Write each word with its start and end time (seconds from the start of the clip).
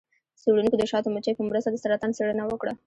څیړونکو 0.41 0.75
د 0.77 0.83
شاتو 0.91 1.07
مچیو 1.15 1.37
په 1.39 1.43
مرسته 1.49 1.69
د 1.71 1.75
سرطان 1.83 2.11
څیړنه 2.17 2.43
وکړه. 2.47 2.73